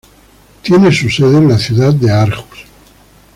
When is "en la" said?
1.37-1.59